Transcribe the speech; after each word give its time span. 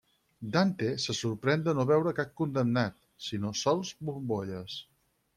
Dante 0.53 0.87
se 1.01 1.13
sorprèn 1.17 1.65
de 1.67 1.75
no 1.79 1.85
veure 1.91 2.13
cap 2.19 2.31
condemnat, 2.41 2.97
sinó 3.27 3.51
sols 3.65 3.91
bombolles. 4.09 4.79